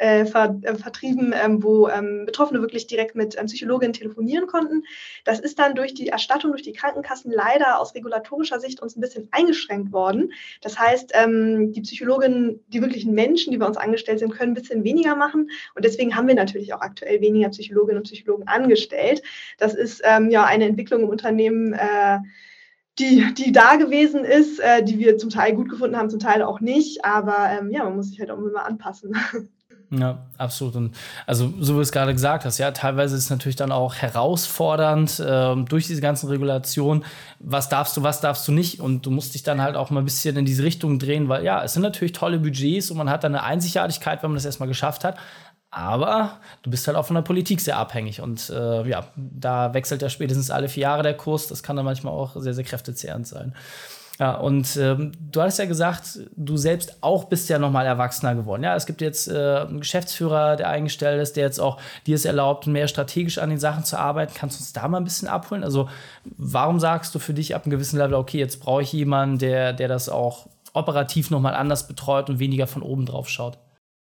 äh, 0.00 0.24
ver, 0.24 0.58
äh, 0.62 0.74
vertrieben, 0.74 1.34
ähm, 1.36 1.62
wo 1.62 1.88
ähm, 1.88 2.24
Betroffene 2.24 2.62
wirklich 2.62 2.86
direkt 2.86 3.14
mit 3.14 3.38
ähm, 3.38 3.46
Psychologinnen 3.46 3.92
telefonieren 3.92 4.46
konnten. 4.46 4.84
Das 5.24 5.40
ist 5.40 5.58
dann 5.58 5.74
durch 5.74 5.92
die 5.92 6.08
Erstattung 6.08 6.52
durch 6.52 6.62
die 6.62 6.72
Krankenkassen 6.72 7.30
leider 7.30 7.78
aus 7.78 7.94
regulatorischer 7.94 8.60
Sicht 8.60 8.80
uns 8.80 8.96
ein 8.96 9.02
bisschen 9.02 9.28
eingeschränkt 9.30 9.92
worden. 9.92 10.32
Das 10.62 10.78
heißt, 10.78 11.12
ähm, 11.14 11.72
die 11.72 11.82
Psychologinnen, 11.82 12.64
die 12.68 12.80
wirklichen 12.80 13.12
Menschen, 13.12 13.50
die 13.50 13.58
bei 13.58 13.66
uns 13.66 13.76
angestellt 13.76 14.20
sind, 14.20 14.32
können 14.32 14.52
ein 14.52 14.60
bisschen 14.60 14.84
weniger 14.84 15.16
machen. 15.16 15.50
Und 15.74 15.84
deswegen 15.84 16.16
haben 16.16 16.28
wir 16.28 16.34
natürlich 16.34 16.72
auch 16.72 16.80
aktuell 16.80 17.20
weniger 17.20 17.50
Psychologinnen 17.50 17.98
und 17.98 18.04
Psychologen 18.04 18.48
angestellt. 18.48 19.22
Das 19.58 19.74
ist 19.74 20.00
ähm, 20.04 20.30
ja 20.30 20.44
eine 20.44 20.64
Entwicklung 20.64 21.02
im 21.02 21.08
Unternehmen. 21.10 21.74
Äh, 21.74 22.20
die, 22.98 23.32
die 23.32 23.52
da 23.52 23.76
gewesen 23.76 24.24
ist, 24.24 24.58
äh, 24.58 24.82
die 24.82 24.98
wir 24.98 25.16
zum 25.16 25.30
Teil 25.30 25.54
gut 25.54 25.70
gefunden 25.70 25.96
haben, 25.96 26.10
zum 26.10 26.20
Teil 26.20 26.42
auch 26.42 26.60
nicht. 26.60 27.04
Aber 27.04 27.48
ähm, 27.50 27.70
ja, 27.70 27.84
man 27.84 27.96
muss 27.96 28.10
sich 28.10 28.20
halt 28.20 28.30
auch 28.30 28.38
immer 28.38 28.66
anpassen. 28.66 29.14
Ja, 29.92 30.24
absolut. 30.38 30.76
Und 30.76 30.94
also, 31.26 31.52
so 31.58 31.72
wie 31.72 31.78
du 31.78 31.80
es 31.80 31.90
gerade 31.90 32.12
gesagt 32.12 32.44
hast, 32.44 32.58
ja, 32.58 32.70
teilweise 32.70 33.16
ist 33.16 33.24
es 33.24 33.30
natürlich 33.30 33.56
dann 33.56 33.72
auch 33.72 33.96
herausfordernd 33.96 35.18
äh, 35.18 35.56
durch 35.64 35.88
diese 35.88 36.00
ganzen 36.00 36.28
Regulationen, 36.28 37.04
was 37.40 37.68
darfst 37.68 37.96
du, 37.96 38.04
was 38.04 38.20
darfst 38.20 38.46
du 38.46 38.52
nicht. 38.52 38.78
Und 38.80 39.04
du 39.04 39.10
musst 39.10 39.34
dich 39.34 39.42
dann 39.42 39.60
halt 39.60 39.74
auch 39.74 39.90
mal 39.90 40.00
ein 40.00 40.04
bisschen 40.04 40.36
in 40.36 40.44
diese 40.44 40.62
Richtung 40.62 41.00
drehen, 41.00 41.28
weil 41.28 41.42
ja, 41.44 41.64
es 41.64 41.72
sind 41.72 41.82
natürlich 41.82 42.12
tolle 42.12 42.38
Budgets 42.38 42.92
und 42.92 42.98
man 42.98 43.10
hat 43.10 43.24
dann 43.24 43.34
eine 43.34 43.42
Einzigartigkeit, 43.42 44.22
wenn 44.22 44.30
man 44.30 44.36
das 44.36 44.44
erstmal 44.44 44.68
geschafft 44.68 45.02
hat. 45.02 45.18
Aber 45.72 46.38
du 46.62 46.70
bist 46.70 46.86
halt 46.86 46.96
auch 46.96 47.06
von 47.06 47.14
der 47.14 47.22
Politik 47.22 47.60
sehr 47.60 47.76
abhängig. 47.76 48.20
Und 48.20 48.48
äh, 48.50 48.88
ja, 48.88 49.08
da 49.16 49.74
wechselt 49.74 50.02
ja 50.02 50.08
spätestens 50.08 50.50
alle 50.50 50.68
vier 50.68 50.82
Jahre 50.82 51.02
der 51.02 51.16
Kurs. 51.16 51.48
Das 51.48 51.64
kann 51.64 51.74
dann 51.76 51.84
manchmal 51.84 52.12
auch 52.12 52.36
sehr, 52.36 52.54
sehr 52.54 52.64
kräftezehrend 52.64 53.26
sein. 53.26 53.54
Ja, 54.20 54.34
und 54.34 54.76
ähm, 54.76 55.12
du 55.32 55.40
hast 55.40 55.58
ja 55.58 55.64
gesagt, 55.64 56.18
du 56.36 56.58
selbst 56.58 56.98
auch 57.00 57.24
bist 57.24 57.48
ja 57.48 57.58
nochmal 57.58 57.86
erwachsener 57.86 58.34
geworden. 58.34 58.62
Ja, 58.62 58.76
es 58.76 58.84
gibt 58.84 59.00
jetzt 59.00 59.28
äh, 59.28 59.60
einen 59.66 59.80
Geschäftsführer, 59.80 60.56
der 60.56 60.68
eingestellt 60.68 61.22
ist, 61.22 61.36
der 61.36 61.44
jetzt 61.44 61.58
auch 61.58 61.80
dir 62.06 62.16
es 62.16 62.26
erlaubt, 62.26 62.66
mehr 62.66 62.86
strategisch 62.86 63.38
an 63.38 63.48
den 63.48 63.58
Sachen 63.58 63.82
zu 63.82 63.98
arbeiten. 63.98 64.34
Kannst 64.34 64.58
du 64.58 64.60
uns 64.60 64.74
da 64.74 64.86
mal 64.88 64.98
ein 64.98 65.04
bisschen 65.04 65.26
abholen? 65.26 65.64
Also, 65.64 65.88
warum 66.36 66.80
sagst 66.80 67.14
du 67.14 67.18
für 67.18 67.32
dich 67.32 67.54
ab 67.54 67.64
einem 67.64 67.70
gewissen 67.70 67.96
Level, 67.96 68.12
okay, 68.12 68.38
jetzt 68.38 68.60
brauche 68.60 68.82
ich 68.82 68.92
jemanden, 68.92 69.38
der, 69.38 69.72
der 69.72 69.88
das 69.88 70.10
auch 70.10 70.48
operativ 70.74 71.30
nochmal 71.30 71.54
anders 71.54 71.88
betreut 71.88 72.28
und 72.28 72.38
weniger 72.38 72.66
von 72.66 72.82
oben 72.82 73.06
drauf 73.06 73.30
schaut? 73.30 73.56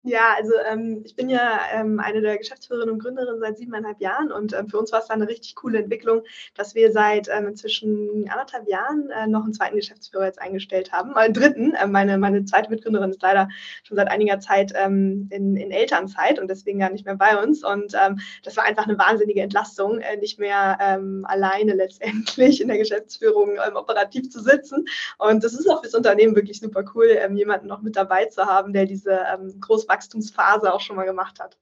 Ja, 0.06 0.34
also 0.36 0.52
ähm, 0.70 1.00
ich 1.02 1.16
bin 1.16 1.30
ja 1.30 1.60
ähm, 1.72 1.98
eine 1.98 2.20
der 2.20 2.36
Geschäftsführerinnen 2.36 2.92
und 2.92 3.02
Gründerinnen 3.02 3.40
seit 3.40 3.56
siebeneinhalb 3.56 4.02
Jahren 4.02 4.30
und 4.30 4.52
ähm, 4.52 4.68
für 4.68 4.78
uns 4.78 4.92
war 4.92 5.00
es 5.00 5.06
dann 5.06 5.22
eine 5.22 5.30
richtig 5.30 5.54
coole 5.54 5.78
Entwicklung, 5.78 6.20
dass 6.54 6.74
wir 6.74 6.92
seit 6.92 7.28
ähm, 7.28 7.46
inzwischen 7.48 8.28
anderthalb 8.28 8.68
Jahren 8.68 9.08
äh, 9.08 9.26
noch 9.26 9.44
einen 9.44 9.54
zweiten 9.54 9.76
Geschäftsführer 9.76 10.26
jetzt 10.26 10.42
eingestellt 10.42 10.92
haben, 10.92 11.14
äh, 11.16 11.32
dritten. 11.32 11.72
Äh, 11.72 11.86
meine, 11.86 12.18
meine 12.18 12.44
zweite 12.44 12.68
Mitgründerin 12.68 13.08
ist 13.08 13.22
leider 13.22 13.48
schon 13.82 13.96
seit 13.96 14.08
einiger 14.08 14.40
Zeit 14.40 14.74
ähm, 14.76 15.26
in, 15.30 15.56
in 15.56 15.70
Elternzeit 15.70 16.38
und 16.38 16.48
deswegen 16.48 16.80
gar 16.80 16.90
nicht 16.90 17.06
mehr 17.06 17.16
bei 17.16 17.42
uns 17.42 17.64
und 17.64 17.94
ähm, 17.94 18.20
das 18.42 18.58
war 18.58 18.64
einfach 18.64 18.86
eine 18.86 18.98
wahnsinnige 18.98 19.40
Entlastung, 19.40 20.00
äh, 20.00 20.18
nicht 20.18 20.38
mehr 20.38 20.76
ähm, 20.82 21.24
alleine 21.26 21.72
letztendlich 21.72 22.60
in 22.60 22.68
der 22.68 22.76
Geschäftsführung 22.76 23.52
ähm, 23.52 23.76
operativ 23.76 24.28
zu 24.28 24.42
sitzen 24.42 24.84
und 25.16 25.42
das 25.42 25.54
ist 25.54 25.66
auch 25.66 25.80
fürs 25.80 25.94
Unternehmen 25.94 26.36
wirklich 26.36 26.60
super 26.60 26.84
cool, 26.94 27.06
ähm, 27.08 27.38
jemanden 27.38 27.68
noch 27.68 27.80
mit 27.80 27.96
dabei 27.96 28.26
zu 28.26 28.44
haben, 28.44 28.74
der 28.74 28.84
diese 28.84 29.24
ähm, 29.32 29.58
groß 29.62 29.93
Wachstumsphase 29.94 30.72
auch 30.72 30.80
schon 30.80 30.96
mal 30.96 31.06
gemacht 31.06 31.40
hat. 31.40 31.56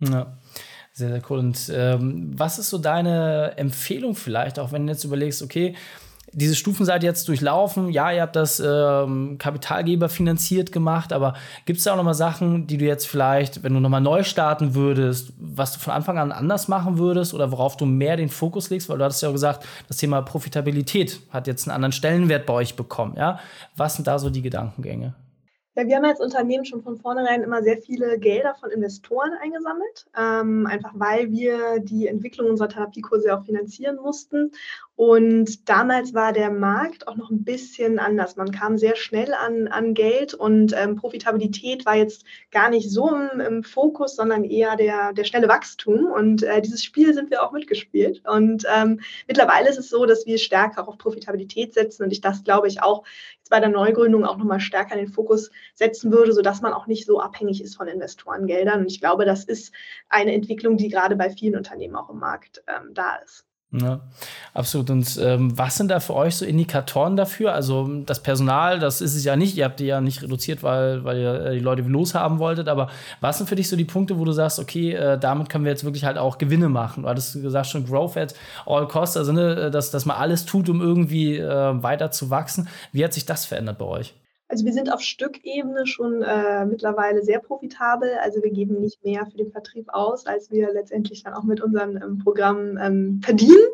Ja. 0.00 0.38
Sehr, 0.92 1.10
sehr 1.10 1.22
cool. 1.28 1.38
Und 1.38 1.70
ähm, 1.74 2.32
was 2.34 2.58
ist 2.58 2.70
so 2.70 2.78
deine 2.78 3.52
Empfehlung 3.56 4.14
vielleicht, 4.14 4.58
auch 4.58 4.72
wenn 4.72 4.86
du 4.86 4.92
jetzt 4.92 5.04
überlegst, 5.04 5.42
okay, 5.42 5.74
diese 6.32 6.56
Stufen 6.56 6.84
seid 6.84 7.02
ihr 7.02 7.08
jetzt 7.08 7.28
durchlaufen. 7.28 7.90
Ja, 7.90 8.10
ihr 8.10 8.22
habt 8.22 8.36
das 8.36 8.60
ähm, 8.60 9.36
Kapitalgeber 9.38 10.08
finanziert 10.08 10.72
gemacht, 10.72 11.12
aber 11.12 11.34
gibt 11.64 11.78
es 11.78 11.84
da 11.84 11.92
auch 11.92 11.96
noch 11.96 12.04
mal 12.04 12.14
Sachen, 12.14 12.66
die 12.66 12.78
du 12.78 12.84
jetzt 12.84 13.06
vielleicht, 13.06 13.62
wenn 13.62 13.74
du 13.74 13.80
noch 13.80 13.88
mal 13.88 14.00
neu 14.00 14.22
starten 14.22 14.74
würdest, 14.74 15.32
was 15.38 15.72
du 15.72 15.78
von 15.78 15.94
Anfang 15.94 16.18
an 16.18 16.32
anders 16.32 16.68
machen 16.68 16.98
würdest 16.98 17.32
oder 17.32 17.52
worauf 17.52 17.76
du 17.76 17.86
mehr 17.86 18.16
den 18.16 18.28
Fokus 18.28 18.70
legst? 18.70 18.88
Weil 18.88 18.98
du 18.98 19.04
hattest 19.04 19.22
ja 19.22 19.28
auch 19.28 19.34
gesagt, 19.34 19.66
das 19.88 19.98
Thema 19.98 20.22
Profitabilität 20.22 21.20
hat 21.30 21.46
jetzt 21.46 21.66
einen 21.66 21.74
anderen 21.74 21.92
Stellenwert 21.92 22.44
bei 22.44 22.54
euch 22.54 22.74
bekommen. 22.74 23.14
Ja? 23.16 23.38
Was 23.76 23.94
sind 23.94 24.06
da 24.06 24.18
so 24.18 24.28
die 24.28 24.42
Gedankengänge? 24.42 25.14
Ja, 25.78 25.86
wir 25.86 25.96
haben 25.96 26.06
als 26.06 26.20
Unternehmen 26.20 26.64
schon 26.64 26.82
von 26.82 26.96
vornherein 26.96 27.42
immer 27.42 27.62
sehr 27.62 27.76
viele 27.76 28.18
Gelder 28.18 28.54
von 28.54 28.70
Investoren 28.70 29.32
eingesammelt, 29.42 30.06
ähm, 30.18 30.66
einfach 30.66 30.92
weil 30.94 31.30
wir 31.30 31.80
die 31.80 32.06
Entwicklung 32.06 32.48
unserer 32.48 32.70
Therapiekurse 32.70 33.36
auch 33.36 33.44
finanzieren 33.44 33.96
mussten. 33.96 34.52
Und 34.96 35.68
damals 35.68 36.14
war 36.14 36.32
der 36.32 36.50
Markt 36.50 37.06
auch 37.06 37.16
noch 37.16 37.28
ein 37.28 37.44
bisschen 37.44 37.98
anders. 37.98 38.36
Man 38.36 38.50
kam 38.50 38.78
sehr 38.78 38.96
schnell 38.96 39.34
an, 39.34 39.68
an 39.68 39.92
Geld 39.92 40.32
und 40.32 40.74
ähm, 40.74 40.96
Profitabilität 40.96 41.84
war 41.84 41.96
jetzt 41.96 42.24
gar 42.50 42.70
nicht 42.70 42.90
so 42.90 43.14
im, 43.14 43.40
im, 43.40 43.62
Fokus, 43.62 44.16
sondern 44.16 44.42
eher 44.42 44.74
der, 44.76 45.12
der 45.12 45.24
schnelle 45.24 45.48
Wachstum. 45.48 46.06
Und 46.06 46.42
äh, 46.42 46.62
dieses 46.62 46.82
Spiel 46.82 47.12
sind 47.12 47.30
wir 47.30 47.42
auch 47.42 47.52
mitgespielt. 47.52 48.22
Und 48.26 48.64
ähm, 48.74 49.00
mittlerweile 49.28 49.68
ist 49.68 49.78
es 49.78 49.90
so, 49.90 50.06
dass 50.06 50.24
wir 50.24 50.38
stärker 50.38 50.88
auf 50.88 50.96
Profitabilität 50.96 51.74
setzen 51.74 52.04
und 52.04 52.10
ich 52.10 52.22
das, 52.22 52.42
glaube 52.42 52.66
ich, 52.66 52.82
auch 52.82 53.04
jetzt 53.36 53.50
bei 53.50 53.60
der 53.60 53.68
Neugründung 53.68 54.24
auch 54.24 54.38
nochmal 54.38 54.60
stärker 54.60 54.94
in 54.94 55.04
den 55.04 55.12
Fokus 55.12 55.50
setzen 55.74 56.10
würde, 56.10 56.32
sodass 56.32 56.62
man 56.62 56.72
auch 56.72 56.86
nicht 56.86 57.04
so 57.04 57.20
abhängig 57.20 57.62
ist 57.62 57.76
von 57.76 57.86
Investorengeldern. 57.86 58.80
Und 58.80 58.90
ich 58.90 59.00
glaube, 59.00 59.26
das 59.26 59.44
ist 59.44 59.74
eine 60.08 60.32
Entwicklung, 60.32 60.78
die 60.78 60.88
gerade 60.88 61.16
bei 61.16 61.28
vielen 61.28 61.56
Unternehmen 61.56 61.96
auch 61.96 62.08
im 62.08 62.18
Markt 62.18 62.64
ähm, 62.66 62.94
da 62.94 63.16
ist. 63.16 63.44
Ja, 63.72 64.00
absolut. 64.54 64.90
Und 64.90 65.18
ähm, 65.20 65.58
was 65.58 65.76
sind 65.76 65.90
da 65.90 65.98
für 65.98 66.14
euch 66.14 66.36
so 66.36 66.44
Indikatoren 66.44 67.16
dafür? 67.16 67.52
Also 67.52 67.88
das 68.06 68.22
Personal, 68.22 68.78
das 68.78 69.00
ist 69.00 69.14
es 69.16 69.24
ja 69.24 69.34
nicht. 69.34 69.56
Ihr 69.56 69.64
habt 69.64 69.80
die 69.80 69.86
ja 69.86 70.00
nicht 70.00 70.22
reduziert, 70.22 70.62
weil, 70.62 71.04
weil 71.04 71.18
ihr 71.18 71.40
äh, 71.46 71.54
die 71.54 71.60
Leute 71.60 71.82
loshaben 71.82 72.38
wolltet. 72.38 72.68
Aber 72.68 72.88
was 73.20 73.38
sind 73.38 73.48
für 73.48 73.56
dich 73.56 73.68
so 73.68 73.76
die 73.76 73.84
Punkte, 73.84 74.18
wo 74.18 74.24
du 74.24 74.32
sagst, 74.32 74.60
okay, 74.60 74.92
äh, 74.92 75.18
damit 75.18 75.48
können 75.48 75.64
wir 75.64 75.72
jetzt 75.72 75.84
wirklich 75.84 76.04
halt 76.04 76.16
auch 76.16 76.38
Gewinne 76.38 76.68
machen? 76.68 77.02
Du 77.02 77.08
hattest 77.08 77.34
gesagt 77.42 77.66
schon 77.66 77.84
Growth 77.84 78.16
at 78.16 78.34
all 78.66 78.86
costs, 78.86 79.16
also 79.16 79.32
ne, 79.32 79.70
dass, 79.70 79.90
dass 79.90 80.06
man 80.06 80.16
alles 80.16 80.46
tut, 80.46 80.68
um 80.68 80.80
irgendwie 80.80 81.36
äh, 81.36 81.82
weiter 81.82 82.10
zu 82.12 82.30
wachsen. 82.30 82.68
Wie 82.92 83.04
hat 83.04 83.12
sich 83.14 83.26
das 83.26 83.46
verändert 83.46 83.78
bei 83.78 83.86
euch? 83.86 84.14
Also 84.48 84.64
wir 84.64 84.72
sind 84.72 84.92
auf 84.92 85.00
Stückebene 85.00 85.86
schon 85.86 86.22
äh, 86.22 86.64
mittlerweile 86.64 87.22
sehr 87.22 87.40
profitabel. 87.40 88.12
Also 88.22 88.42
wir 88.42 88.50
geben 88.50 88.80
nicht 88.80 89.04
mehr 89.04 89.26
für 89.26 89.36
den 89.36 89.50
Vertrieb 89.50 89.88
aus, 89.88 90.26
als 90.26 90.50
wir 90.50 90.72
letztendlich 90.72 91.24
dann 91.24 91.34
auch 91.34 91.42
mit 91.42 91.60
unseren 91.60 91.96
ähm, 91.96 92.18
Programmen 92.18 92.78
ähm, 92.80 93.20
verdienen. 93.24 93.66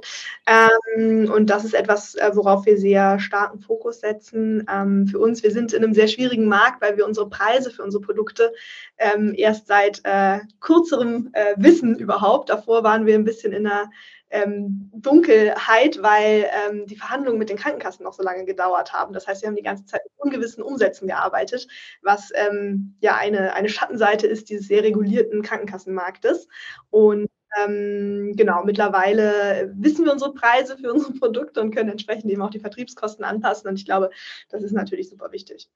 Ähm, 0.46 1.30
und 1.30 1.50
das 1.50 1.64
ist 1.64 1.74
etwas, 1.74 2.14
äh, 2.14 2.30
worauf 2.34 2.64
wir 2.64 2.78
sehr 2.78 3.18
starken 3.20 3.60
Fokus 3.60 4.00
setzen. 4.00 4.66
Ähm, 4.72 5.06
für 5.06 5.18
uns, 5.18 5.42
wir 5.42 5.50
sind 5.50 5.74
in 5.74 5.84
einem 5.84 5.94
sehr 5.94 6.08
schwierigen 6.08 6.46
Markt, 6.46 6.80
weil 6.80 6.96
wir 6.96 7.06
unsere 7.06 7.28
Preise 7.28 7.70
für 7.70 7.82
unsere 7.82 8.02
Produkte 8.02 8.52
ähm, 8.96 9.34
erst 9.36 9.66
seit 9.66 10.00
äh, 10.04 10.40
kürzerem 10.60 11.30
äh, 11.34 11.54
Wissen 11.56 11.98
überhaupt. 11.98 12.48
Davor 12.48 12.82
waren 12.82 13.04
wir 13.04 13.14
ein 13.14 13.24
bisschen 13.24 13.52
in 13.52 13.66
einer 13.66 13.90
ähm, 14.32 14.90
Dunkelheit, 14.94 16.02
weil 16.02 16.50
ähm, 16.66 16.86
die 16.86 16.96
Verhandlungen 16.96 17.38
mit 17.38 17.50
den 17.50 17.58
Krankenkassen 17.58 18.02
noch 18.02 18.14
so 18.14 18.22
lange 18.22 18.44
gedauert 18.44 18.92
haben. 18.92 19.12
Das 19.12 19.26
heißt, 19.26 19.42
wir 19.42 19.48
haben 19.48 19.56
die 19.56 19.62
ganze 19.62 19.84
Zeit 19.84 20.02
mit 20.04 20.12
ungewissen 20.16 20.62
Umsätzen 20.62 21.06
gearbeitet, 21.06 21.68
was 22.02 22.32
ähm, 22.34 22.96
ja 23.00 23.14
eine, 23.16 23.52
eine 23.54 23.68
Schattenseite 23.68 24.26
ist 24.26 24.48
dieses 24.48 24.66
sehr 24.66 24.82
regulierten 24.82 25.42
Krankenkassenmarktes. 25.42 26.48
Und 26.90 27.28
ähm, 27.60 28.32
genau, 28.36 28.64
mittlerweile 28.64 29.72
wissen 29.74 30.04
wir 30.04 30.12
unsere 30.12 30.32
Preise 30.32 30.76
für 30.78 30.92
unsere 30.92 31.12
Produkte 31.12 31.60
und 31.60 31.74
können 31.74 31.90
entsprechend 31.90 32.30
eben 32.30 32.42
auch 32.42 32.50
die 32.50 32.60
Vertriebskosten 32.60 33.24
anpassen. 33.24 33.68
Und 33.68 33.76
ich 33.76 33.84
glaube, 33.84 34.10
das 34.50 34.62
ist 34.62 34.72
natürlich 34.72 35.10
super 35.10 35.32
wichtig. 35.32 35.68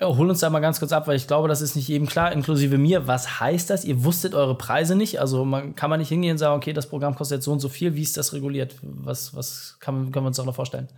Ja, 0.00 0.08
hol 0.08 0.28
uns 0.28 0.40
da 0.40 0.50
mal 0.50 0.60
ganz 0.60 0.78
kurz 0.78 0.92
ab, 0.92 1.06
weil 1.06 1.16
ich 1.16 1.26
glaube, 1.26 1.48
das 1.48 1.60
ist 1.60 1.76
nicht 1.76 1.88
jedem 1.88 2.08
klar, 2.08 2.32
inklusive 2.32 2.78
mir. 2.78 3.06
Was 3.06 3.40
heißt 3.40 3.68
das? 3.70 3.84
Ihr 3.84 4.04
wusstet 4.04 4.34
eure 4.34 4.56
Preise 4.56 4.96
nicht? 4.96 5.20
Also 5.20 5.44
man, 5.44 5.74
kann 5.74 5.90
man 5.90 6.00
nicht 6.00 6.08
hingehen 6.08 6.32
und 6.32 6.38
sagen, 6.38 6.56
okay, 6.56 6.72
das 6.72 6.88
Programm 6.88 7.14
kostet 7.14 7.36
jetzt 7.36 7.44
so 7.44 7.52
und 7.52 7.60
so 7.60 7.68
viel. 7.68 7.94
Wie 7.94 8.02
ist 8.02 8.16
das 8.16 8.32
reguliert? 8.32 8.76
Was, 8.82 9.36
was 9.36 9.76
kann, 9.80 10.10
können 10.12 10.24
wir 10.24 10.28
uns 10.28 10.38
noch 10.38 10.54
vorstellen? 10.54 10.88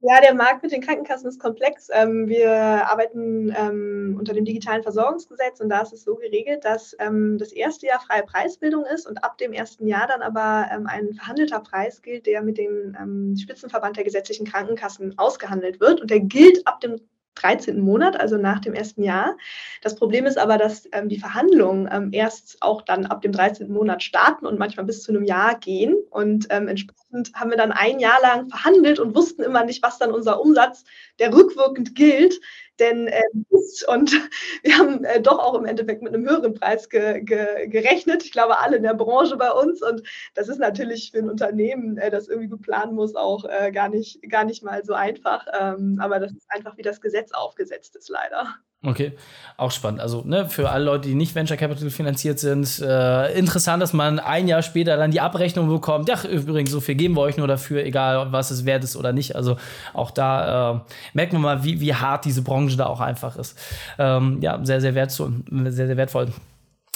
Ja, 0.00 0.20
der 0.20 0.32
Markt 0.34 0.62
mit 0.62 0.70
den 0.70 0.80
Krankenkassen 0.80 1.28
ist 1.28 1.40
komplex. 1.40 1.88
Ähm, 1.92 2.28
wir 2.28 2.52
arbeiten 2.52 3.52
ähm, 3.56 4.14
unter 4.16 4.32
dem 4.32 4.44
digitalen 4.44 4.84
Versorgungsgesetz 4.84 5.60
und 5.60 5.70
da 5.70 5.80
ist 5.80 5.92
es 5.92 6.04
so 6.04 6.14
geregelt, 6.14 6.64
dass 6.64 6.94
ähm, 7.00 7.36
das 7.36 7.50
erste 7.50 7.86
Jahr 7.86 7.98
freie 7.98 8.22
Preisbildung 8.22 8.84
ist 8.84 9.08
und 9.08 9.24
ab 9.24 9.38
dem 9.38 9.52
ersten 9.52 9.88
Jahr 9.88 10.06
dann 10.06 10.22
aber 10.22 10.68
ein 10.70 11.14
verhandelter 11.14 11.58
Preis 11.58 12.00
gilt, 12.00 12.26
der 12.26 12.42
mit 12.42 12.58
dem 12.58 13.36
Spitzenverband 13.36 13.96
der 13.96 14.04
gesetzlichen 14.04 14.46
Krankenkassen 14.46 15.18
ausgehandelt 15.18 15.80
wird 15.80 16.00
und 16.00 16.10
der 16.10 16.20
gilt 16.20 16.64
ab 16.64 16.80
dem 16.80 17.00
13. 17.40 17.80
Monat, 17.80 18.18
also 18.18 18.36
nach 18.36 18.60
dem 18.60 18.74
ersten 18.74 19.02
Jahr. 19.02 19.36
Das 19.82 19.96
Problem 19.96 20.26
ist 20.26 20.38
aber, 20.38 20.58
dass 20.58 20.88
ähm, 20.92 21.08
die 21.08 21.18
Verhandlungen 21.18 21.88
ähm, 21.90 22.10
erst 22.12 22.58
auch 22.60 22.82
dann 22.82 23.06
ab 23.06 23.22
dem 23.22 23.32
13. 23.32 23.72
Monat 23.72 24.02
starten 24.02 24.46
und 24.46 24.58
manchmal 24.58 24.86
bis 24.86 25.02
zu 25.02 25.12
einem 25.12 25.24
Jahr 25.24 25.58
gehen. 25.58 25.96
Und 26.10 26.46
ähm, 26.50 26.68
entsprechend 26.68 27.32
haben 27.34 27.50
wir 27.50 27.56
dann 27.56 27.72
ein 27.72 27.98
Jahr 28.00 28.20
lang 28.22 28.48
verhandelt 28.48 28.98
und 28.98 29.14
wussten 29.14 29.42
immer 29.42 29.64
nicht, 29.64 29.82
was 29.82 29.98
dann 29.98 30.12
unser 30.12 30.40
Umsatz, 30.40 30.84
der 31.18 31.32
rückwirkend 31.32 31.94
gilt, 31.94 32.40
denn 32.80 33.08
äh, 33.08 33.22
und 33.86 34.12
wir 34.62 34.78
haben 34.78 35.04
äh, 35.04 35.20
doch 35.20 35.38
auch 35.38 35.54
im 35.54 35.64
Endeffekt 35.64 36.02
mit 36.02 36.14
einem 36.14 36.28
höheren 36.28 36.54
Preis 36.54 36.88
ge, 36.88 37.20
ge, 37.22 37.68
gerechnet. 37.68 38.24
Ich 38.24 38.32
glaube, 38.32 38.58
alle 38.58 38.76
in 38.76 38.82
der 38.82 38.94
Branche 38.94 39.36
bei 39.36 39.50
uns. 39.50 39.82
Und 39.82 40.02
das 40.34 40.48
ist 40.48 40.58
natürlich 40.58 41.10
für 41.12 41.18
ein 41.18 41.30
Unternehmen, 41.30 41.98
äh, 41.98 42.10
das 42.10 42.28
irgendwie 42.28 42.48
gut 42.48 42.62
planen 42.62 42.94
muss, 42.94 43.14
auch 43.14 43.44
äh, 43.44 43.70
gar, 43.72 43.88
nicht, 43.88 44.22
gar 44.28 44.44
nicht 44.44 44.62
mal 44.62 44.84
so 44.84 44.94
einfach. 44.94 45.46
Ähm, 45.58 45.98
aber 46.00 46.18
das 46.20 46.32
ist 46.32 46.50
einfach, 46.50 46.76
wie 46.76 46.82
das 46.82 47.00
Gesetz 47.00 47.32
aufgesetzt 47.32 47.96
ist, 47.96 48.08
leider. 48.08 48.56
Okay, 48.84 49.14
auch 49.56 49.72
spannend. 49.72 50.00
Also 50.00 50.22
ne, 50.24 50.48
für 50.48 50.70
alle 50.70 50.84
Leute, 50.84 51.08
die 51.08 51.16
nicht 51.16 51.34
Venture 51.34 51.56
Capital 51.56 51.90
finanziert 51.90 52.38
sind, 52.38 52.78
äh, 52.78 53.36
interessant, 53.36 53.82
dass 53.82 53.92
man 53.92 54.20
ein 54.20 54.46
Jahr 54.46 54.62
später 54.62 54.96
dann 54.96 55.10
die 55.10 55.20
Abrechnung 55.20 55.68
bekommt. 55.68 56.08
Ja, 56.08 56.22
übrigens, 56.24 56.70
so 56.70 56.80
viel 56.80 56.94
geben 56.94 57.16
wir 57.16 57.22
euch 57.22 57.36
nur 57.36 57.48
dafür, 57.48 57.84
egal 57.84 58.30
was 58.30 58.52
es 58.52 58.64
wert 58.66 58.84
ist 58.84 58.94
oder 58.96 59.12
nicht. 59.12 59.34
Also 59.34 59.56
auch 59.94 60.12
da 60.12 60.76
äh, 60.76 60.80
merkt 61.12 61.32
man 61.32 61.42
mal, 61.42 61.64
wie, 61.64 61.80
wie 61.80 61.92
hart 61.92 62.24
diese 62.24 62.42
Branche 62.42 62.76
da 62.76 62.86
auch 62.86 63.00
einfach 63.00 63.36
ist. 63.36 63.58
Ähm, 63.98 64.38
ja, 64.42 64.60
sehr, 64.64 64.80
sehr 64.80 64.94
wertvoll. 64.94 65.32
Sehr, 65.50 65.88
sehr 65.88 65.96
wertvoll. 65.96 66.28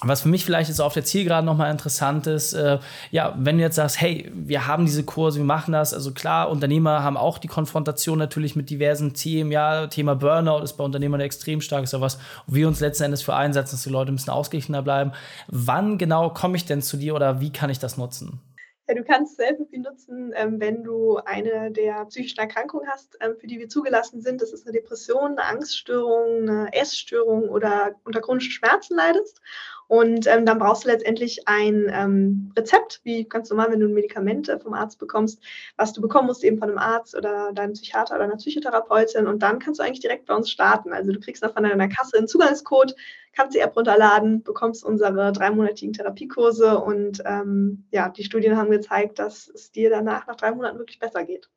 Was 0.05 0.23
für 0.23 0.29
mich 0.29 0.45
vielleicht 0.45 0.69
jetzt 0.69 0.81
auf 0.81 0.95
der 0.95 1.05
Zielgerade 1.05 1.47
nochmal 1.47 1.71
interessant 1.71 2.27
ist, 2.27 2.53
äh, 2.55 2.79
ja, 3.11 3.35
wenn 3.39 3.57
du 3.57 3.63
jetzt 3.63 3.77
sagst, 3.77 4.01
hey, 4.01 4.31
wir 4.35 4.67
haben 4.67 4.85
diese 4.85 5.05
Kurse, 5.05 5.39
wir 5.39 5.45
machen 5.45 5.73
das, 5.73 5.95
also 5.95 6.13
klar, 6.13 6.51
Unternehmer 6.51 7.03
haben 7.03 7.17
auch 7.17 7.39
die 7.39 7.49
Konfrontation 7.49 8.19
natürlich 8.19 8.57
mit 8.57 8.71
diversen 8.71 9.15
Themen, 9.15 9.53
ja, 9.53 9.87
Thema 9.87 10.15
Burnout 10.17 10.63
ist 10.63 10.75
bei 10.75 10.85
Unternehmern 10.85 11.21
extrem 11.21 11.61
stark, 11.61 11.85
ist 11.85 11.93
ja 11.93 12.01
was, 12.01 12.19
wo 12.47 12.55
wir 12.55 12.69
uns 12.69 12.81
letzten 12.81 13.05
Endes 13.05 13.23
für 13.23 13.35
einsetzen, 13.35 13.77
dass 13.77 13.85
die 13.85 13.91
Leute 13.91 14.13
ein 14.13 14.17
bisschen 14.17 14.33
ausgeglichener 14.33 14.83
bleiben. 14.83 15.13
Wann 15.49 15.99
genau 15.99 16.31
komme 16.31 16.57
ich 16.57 16.65
denn 16.65 16.83
zu 16.83 16.97
dir 16.97 17.15
oder 17.15 17.41
wie 17.41 17.53
kann 17.53 17.71
ich 17.71 17.79
das 17.79 17.97
nutzen? 17.97 18.41
Ja, 18.89 18.97
du 18.97 19.05
kannst 19.05 19.37
Selfie 19.37 19.79
nutzen, 19.79 20.33
ähm, 20.35 20.59
wenn 20.61 20.83
du 20.83 21.17
eine 21.19 21.71
der 21.71 22.05
psychischen 22.07 22.41
Erkrankungen 22.41 22.89
hast, 22.91 23.17
ähm, 23.21 23.37
für 23.39 23.47
die 23.47 23.61
wir 23.61 23.69
zugelassen 23.69 24.21
sind. 24.21 24.43
Das 24.43 24.53
ist 24.53 24.67
eine 24.67 24.73
Depression, 24.73 25.39
eine 25.39 25.45
Angststörung, 25.45 26.49
eine 26.49 26.73
Essstörung 26.73 27.49
oder 27.49 27.95
unter 28.05 28.21
chronischen 28.21 28.51
Schmerzen 28.51 28.97
leidest. 28.97 29.41
Und 29.89 30.27
ähm, 30.27 30.47
dann 30.47 30.59
brauchst 30.59 30.85
du 30.85 30.89
letztendlich 30.89 31.47
ein 31.47 31.91
ähm, 31.93 32.53
Rezept, 32.57 33.01
wie 33.05 33.25
ganz 33.25 33.51
normal, 33.51 33.71
wenn 33.71 33.81
du 33.81 33.87
ein 33.87 33.95
Medikament 33.95 34.51
vom 34.63 34.75
Arzt 34.75 34.99
bekommst, 34.99 35.43
was 35.77 35.93
du 35.93 36.01
bekommen 36.01 36.27
musst, 36.29 36.45
eben 36.45 36.59
von 36.59 36.71
einem 36.71 36.79
Arzt 36.79 37.17
oder 37.17 37.53
deinem 37.53 37.75
Psychiater 37.75 38.15
oder 38.15 38.25
einer 38.25 38.37
Psychotherapeutin. 38.37 39.27
Und 39.27 39.43
dann 39.43 39.59
kannst 39.59 39.81
du 39.81 39.85
eigentlich 39.85 40.01
direkt 40.01 40.27
bei 40.27 40.35
uns 40.35 40.51
starten. 40.51 40.93
Also 40.93 41.13
du 41.13 41.21
kriegst 41.21 41.43
dann 41.43 41.53
von 41.53 41.63
deiner 41.63 41.89
Kasse 41.89 42.19
einen 42.19 42.29
Zugangscode, 42.29 42.95
kannst 43.35 43.55
die 43.55 43.61
App 43.61 43.77
runterladen, 43.77 44.43
bekommst 44.43 44.85
unsere 44.85 45.33
dreimonatigen 45.33 45.93
Therapiekurse 45.93 46.79
und 46.79 47.23
ähm, 47.25 47.85
ja, 47.91 48.09
die 48.09 48.25
Studien 48.25 48.57
haben 48.57 48.71
gezeigt, 48.71 49.19
dass 49.19 49.49
es 49.49 49.73
dir 49.73 49.91
danach 49.91 50.27
nach 50.27 50.37
drei 50.37 50.53
Monaten 50.53 50.79
wirklich 50.79 50.99
besser 50.99 51.25
geht. 51.25 51.49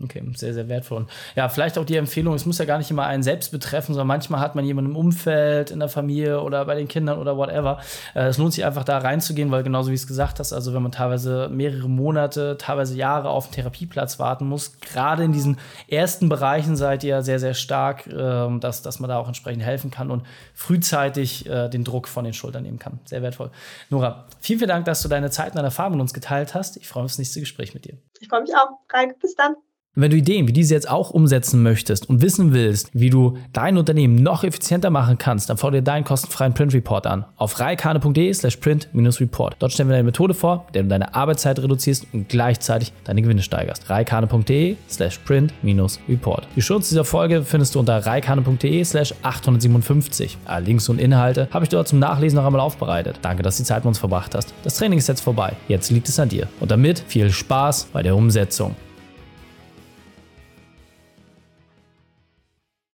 Okay, 0.00 0.22
sehr, 0.36 0.52
sehr 0.52 0.68
wertvoll. 0.68 1.06
ja, 1.34 1.48
vielleicht 1.48 1.78
auch 1.78 1.84
die 1.84 1.96
Empfehlung, 1.96 2.34
es 2.34 2.44
muss 2.44 2.58
ja 2.58 2.66
gar 2.66 2.76
nicht 2.76 2.90
immer 2.90 3.06
einen 3.06 3.22
selbst 3.22 3.50
betreffen, 3.50 3.94
sondern 3.94 4.06
manchmal 4.06 4.38
hat 4.40 4.54
man 4.54 4.64
jemanden 4.64 4.90
im 4.90 4.96
Umfeld, 4.96 5.70
in 5.70 5.80
der 5.80 5.88
Familie 5.88 6.42
oder 6.42 6.66
bei 6.66 6.74
den 6.74 6.88
Kindern 6.88 7.18
oder 7.18 7.38
whatever. 7.38 7.80
Äh, 8.14 8.26
es 8.26 8.36
lohnt 8.36 8.52
sich 8.52 8.66
einfach 8.66 8.84
da 8.84 8.98
reinzugehen, 8.98 9.50
weil 9.50 9.62
genauso 9.62 9.90
wie 9.90 9.94
es 9.94 10.06
gesagt 10.06 10.40
hast, 10.40 10.52
also 10.52 10.74
wenn 10.74 10.82
man 10.82 10.92
teilweise 10.92 11.48
mehrere 11.48 11.88
Monate, 11.88 12.56
teilweise 12.58 12.96
Jahre 12.96 13.30
auf 13.30 13.46
einen 13.46 13.54
Therapieplatz 13.54 14.18
warten 14.18 14.46
muss, 14.46 14.78
gerade 14.80 15.24
in 15.24 15.32
diesen 15.32 15.58
ersten 15.88 16.28
Bereichen 16.28 16.76
seid 16.76 17.02
ihr 17.02 17.22
sehr, 17.22 17.38
sehr 17.38 17.54
stark, 17.54 18.06
ähm, 18.06 18.60
dass, 18.60 18.82
dass 18.82 19.00
man 19.00 19.08
da 19.08 19.18
auch 19.18 19.26
entsprechend 19.26 19.64
helfen 19.64 19.90
kann 19.90 20.10
und 20.10 20.22
frühzeitig 20.54 21.48
äh, 21.48 21.70
den 21.70 21.84
Druck 21.84 22.08
von 22.08 22.24
den 22.24 22.34
Schultern 22.34 22.62
nehmen 22.62 22.78
kann. 22.78 23.00
Sehr 23.06 23.22
wertvoll. 23.22 23.50
Nora, 23.88 24.26
vielen, 24.38 24.58
vielen 24.58 24.68
Dank, 24.68 24.84
dass 24.84 25.02
du 25.02 25.08
deine 25.08 25.30
Zeit 25.30 25.48
und 25.48 25.56
deine 25.56 25.68
Erfahrungen 25.68 25.96
mit 25.96 26.02
uns 26.02 26.14
geteilt 26.14 26.54
hast. 26.54 26.76
Ich 26.76 26.86
freue 26.86 27.04
mich 27.04 27.08
auf 27.08 27.12
das 27.12 27.18
nächste 27.18 27.40
Gespräch 27.40 27.72
mit 27.72 27.86
dir. 27.86 27.96
Ich 28.20 28.28
freue 28.28 28.42
mich 28.42 28.54
auch. 28.54 28.68
Raik, 28.92 29.18
bis 29.18 29.34
dann. 29.34 29.54
Wenn 30.00 30.12
du 30.12 30.16
Ideen 30.16 30.46
wie 30.46 30.52
diese 30.52 30.74
jetzt 30.74 30.88
auch 30.88 31.10
umsetzen 31.10 31.60
möchtest 31.60 32.08
und 32.08 32.22
wissen 32.22 32.52
willst, 32.52 32.88
wie 32.92 33.10
du 33.10 33.36
dein 33.52 33.76
Unternehmen 33.76 34.14
noch 34.14 34.44
effizienter 34.44 34.90
machen 34.90 35.18
kannst, 35.18 35.50
dann 35.50 35.56
dir 35.72 35.82
deinen 35.82 36.04
kostenfreien 36.04 36.54
Print 36.54 36.72
Report 36.72 37.04
an 37.04 37.24
auf 37.34 37.58
reikane.de 37.58 38.32
slash 38.32 38.58
print-report. 38.58 39.56
Dort 39.58 39.72
stellen 39.72 39.88
wir 39.88 39.96
eine 39.96 40.04
Methode 40.04 40.34
vor, 40.34 40.66
mit 40.66 40.76
der 40.76 40.84
du 40.84 40.88
deine 40.88 41.16
Arbeitszeit 41.16 41.58
reduzierst 41.58 42.06
und 42.12 42.28
gleichzeitig 42.28 42.92
deine 43.02 43.22
Gewinne 43.22 43.42
steigerst. 43.42 43.90
reikane.de 43.90 44.76
slash 44.88 45.18
print-report. 45.18 46.46
Die 46.54 46.62
Schutz 46.62 46.90
dieser 46.90 47.04
Folge 47.04 47.42
findest 47.42 47.74
du 47.74 47.80
unter 47.80 47.98
reikane.de 48.06 48.84
slash 48.84 49.12
857. 49.22 50.38
Alle 50.44 50.64
Links 50.64 50.88
und 50.88 51.00
Inhalte 51.00 51.48
habe 51.50 51.64
ich 51.64 51.70
dort 51.70 51.88
zum 51.88 51.98
Nachlesen 51.98 52.36
noch 52.36 52.46
einmal 52.46 52.60
aufbereitet. 52.60 53.18
Danke, 53.22 53.42
dass 53.42 53.56
du 53.56 53.64
die 53.64 53.66
Zeit 53.66 53.78
mit 53.78 53.88
uns 53.88 53.98
verbracht 53.98 54.36
hast. 54.36 54.54
Das 54.62 54.76
Training 54.76 55.00
ist 55.00 55.08
jetzt 55.08 55.22
vorbei. 55.22 55.54
Jetzt 55.66 55.90
liegt 55.90 56.08
es 56.08 56.20
an 56.20 56.28
dir. 56.28 56.46
Und 56.60 56.70
damit 56.70 57.00
viel 57.00 57.30
Spaß 57.30 57.88
bei 57.92 58.04
der 58.04 58.14
Umsetzung. 58.14 58.76